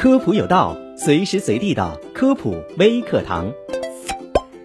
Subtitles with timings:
[0.00, 3.52] 科普有道，随时随地的科普微课堂。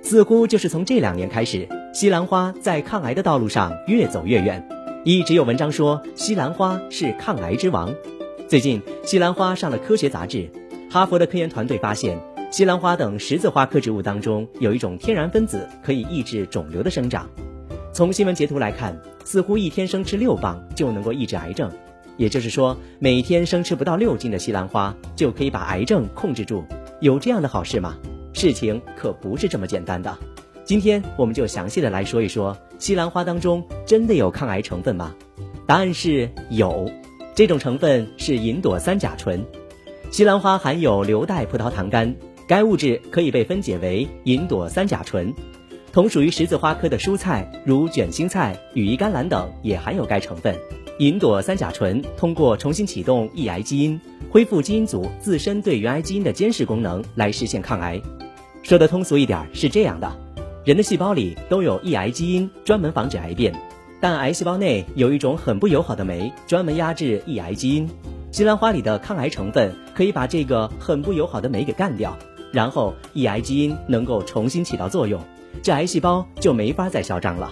[0.03, 4.63] 似乎就是从这两年开始，西兰花在抗癌的道路上越走越远。
[5.03, 7.91] 一直有文章说西兰花是抗癌之王。
[8.47, 10.47] 最近，西兰花上了科学杂志。
[10.91, 12.19] 哈佛的科研团队发现，
[12.51, 17.27] 西兰花等十字花科植物当中有一种天然分子可以抑制肿瘤的生长。
[17.91, 21.71] 从新闻截图来看，似乎一天生吃六磅就能够抑制癌症。
[22.17, 26.63] 也就是说，每天生吃不到六斤的西兰花就可以把癌症控制住，
[27.01, 27.97] 有这样的好事吗？
[28.33, 30.17] 事情可不是这么简单的。
[30.63, 35.13] 今天我们就详细的来说一说，西兰花当中真的有抗癌成分吗？
[35.65, 36.89] 答案是有，
[37.35, 39.45] 这种成分是银朵三甲醇。
[40.11, 42.15] 西兰花含有硫代葡萄糖苷，
[42.47, 45.33] 该物质可以被分解为银朵三甲醇。
[45.91, 50.55] 同属于十字花科的蔬菜，如卷心菜、羽衣甘蓝等，也含有该成分。
[50.99, 57.99] 银朵三甲醇通过重新启动抑癌基因，恢复基因组自身对原癌基因的监视功能，来实现抗癌。
[58.61, 60.15] 说的通俗一点是这样的：
[60.63, 63.53] 人的细胞里都有抑癌基因，专门防止癌变。
[63.99, 67.89] 但癌细胞内有一种很不友好的酶，专门压制抑癌基因。
[68.31, 72.15] 西兰花里的抗癌成分可以把这个很不友好的酶给干掉，
[72.51, 75.19] 然后抑癌基因能够重新起到作用，
[75.63, 77.51] 这癌细胞就没法再嚣张了。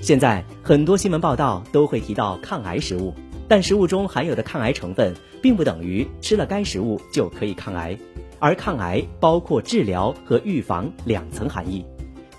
[0.00, 3.12] 现在很多新闻报道都会提到抗癌食物，
[3.48, 7.98] 但食物中含有的抗癌成分并不等于吃了该食物就可以抗癌，
[8.38, 11.84] 而抗癌包括治疗和预防两层含义。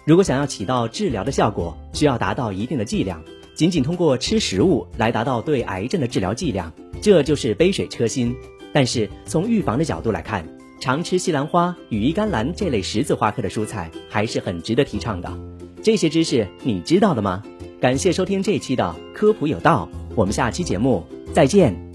[0.06, 3.22] 如果想要起到治疗的效果，需要达到一定的剂量，
[3.54, 8.34] 仅仅通过吃食物来达到对癌症的治疗剂量，这就是杯水车薪。
[8.72, 10.48] 但是从预防的角度来看，
[10.80, 15.38] 常吃西兰花、羽衣甘蓝这类十字花科的蔬菜还是很值得提倡的。
[15.82, 17.44] 这些知识你知道了吗？
[17.80, 21.89] 感谢收听这一期的科普有道，我们下期节目再见。